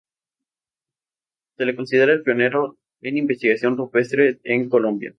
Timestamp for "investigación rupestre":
3.17-4.39